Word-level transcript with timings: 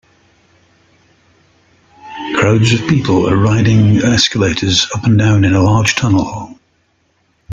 Crowds 2.33 2.73
of 2.73 2.87
people 2.89 3.29
are 3.29 3.37
riding 3.37 3.97
escalators 4.01 4.89
up 4.95 5.03
and 5.03 5.15
down 5.19 5.43
in 5.45 5.53
a 5.53 5.61
large 5.61 5.93
tunnel. 5.93 6.57